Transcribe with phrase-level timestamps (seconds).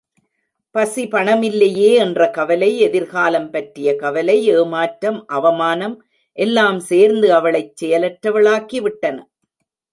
[0.75, 5.95] பசி பணமில்லையே என்ற கவலை, எதிர்காலம் பற்றிய கவலை, ஏமாற்றம், அவமானம்
[6.37, 9.17] எல்லம் சேர்ந்து அவளைச் செயலற்றவளாக்கி விட்டன.